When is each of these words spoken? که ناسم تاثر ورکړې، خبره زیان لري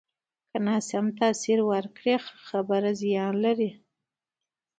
که 0.49 0.57
ناسم 0.67 1.05
تاثر 1.19 1.57
ورکړې، 1.69 2.15
خبره 2.47 2.91
زیان 3.01 3.33
لري 3.45 3.69